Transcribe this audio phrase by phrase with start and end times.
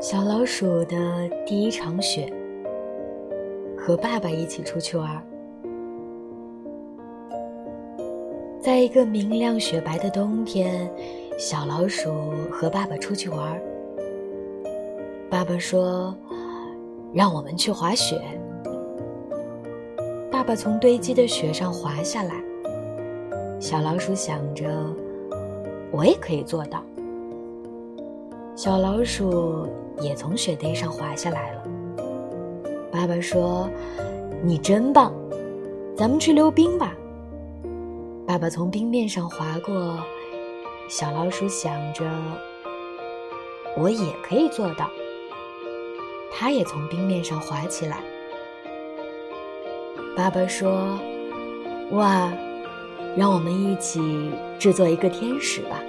[0.00, 0.96] 小老鼠的
[1.44, 2.32] 第一场雪，
[3.76, 5.22] 和爸爸一起出去玩。
[8.60, 10.90] 在一个明亮雪白的冬天，
[11.38, 12.10] 小老鼠
[12.50, 13.60] 和爸爸出去玩。
[15.30, 16.14] 爸爸说
[17.12, 18.20] ：“让我们去滑雪。”
[20.30, 22.34] 爸爸从堆积的雪上滑下来。
[23.60, 24.64] 小老鼠想着
[25.90, 26.82] ：“我也可以做到。”
[28.56, 29.68] 小老鼠
[30.00, 31.62] 也从雪堆上滑下来了。
[32.90, 33.70] 爸爸说
[34.42, 35.12] ：“你真棒，
[35.96, 36.92] 咱们去溜冰吧。”
[38.26, 39.98] 爸爸从冰面上滑过，
[40.88, 42.04] 小老鼠想着
[43.78, 44.90] ：“我也可以做到。”
[46.30, 48.00] 他也从冰面上滑起来。
[50.16, 50.98] 爸爸说
[51.92, 52.32] ：“哇，
[53.16, 55.80] 让我们一起制作一个天使吧。”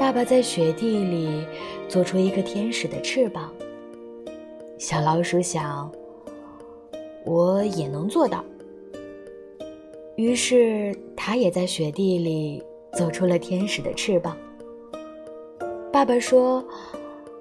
[0.00, 1.46] 爸爸在雪地里
[1.86, 3.52] 做出一个天使的翅膀。
[4.78, 5.92] 小老鼠想
[7.26, 8.42] ：“我也能做到。”
[10.16, 12.62] 于是，它也在雪地里
[12.94, 14.34] 做出了天使的翅膀。
[15.92, 16.64] 爸爸说：“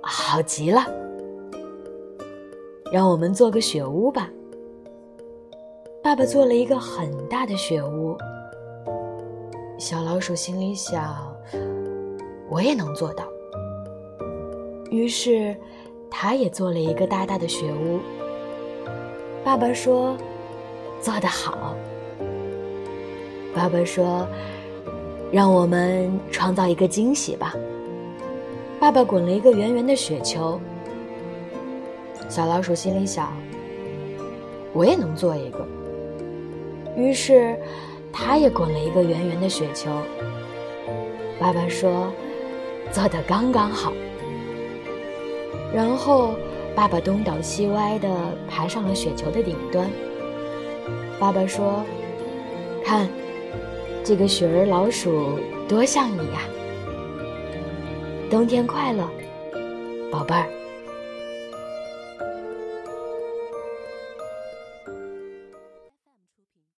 [0.04, 0.86] 好极了，
[2.92, 4.30] 让我们做个雪屋吧。”
[6.04, 8.18] 爸爸做了一个很大的雪屋。
[9.78, 11.34] 小老鼠心里想
[12.50, 13.26] ：“我也能做到。”
[14.92, 15.56] 于是，
[16.10, 18.00] 他也做了一个大大的雪屋。
[19.44, 20.18] 爸爸说
[21.00, 21.76] ：“做得好。”
[23.54, 24.28] 爸爸说
[25.32, 27.56] ：“让我们创造一个惊喜吧。”
[28.80, 30.60] 爸爸滚了一个圆圆的雪球。
[32.30, 33.32] 小老鼠心里想
[34.74, 35.68] ：“我也能做一个。”
[36.96, 37.58] 于是，
[38.12, 39.90] 他也滚了一个圆圆的雪球。
[41.40, 42.12] 爸爸说
[42.92, 43.94] ：“做得刚刚好。”
[45.74, 46.36] 然后，
[46.76, 48.10] 爸爸东倒西歪地
[48.50, 49.90] 爬上了雪球的顶端。
[51.20, 51.84] 爸爸说
[52.84, 53.08] ：“看。”
[54.02, 56.42] 这个雪儿老鼠多像你呀！
[58.28, 59.08] 冬天快乐，
[60.10, 60.59] 宝贝儿。